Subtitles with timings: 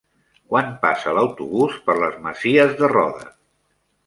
[0.53, 3.31] Quan passa l'autobús per les Masies de Roda?